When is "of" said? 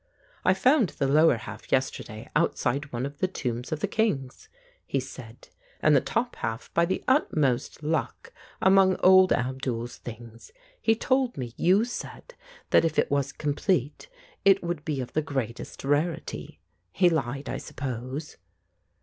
3.05-3.19, 3.71-3.81, 15.01-15.13